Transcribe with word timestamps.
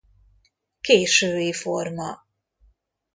Késői 0.81 1.51
forma. 1.53 2.25